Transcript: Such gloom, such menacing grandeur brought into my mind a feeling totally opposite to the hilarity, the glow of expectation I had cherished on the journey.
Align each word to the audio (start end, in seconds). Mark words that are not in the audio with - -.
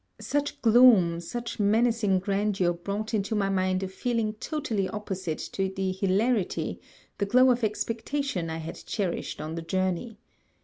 Such 0.19 0.63
gloom, 0.63 1.19
such 1.19 1.59
menacing 1.59 2.17
grandeur 2.21 2.73
brought 2.73 3.13
into 3.13 3.35
my 3.35 3.49
mind 3.49 3.83
a 3.83 3.87
feeling 3.87 4.33
totally 4.33 4.89
opposite 4.89 5.37
to 5.53 5.69
the 5.69 5.91
hilarity, 5.91 6.81
the 7.19 7.27
glow 7.27 7.51
of 7.51 7.63
expectation 7.63 8.49
I 8.49 8.57
had 8.57 8.83
cherished 8.87 9.39
on 9.39 9.53
the 9.53 9.61
journey. 9.61 10.17